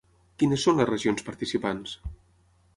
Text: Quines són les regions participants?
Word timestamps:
Quines 0.43 0.63
són 0.67 0.79
les 0.81 0.89
regions 0.91 1.23
participants? 1.29 1.95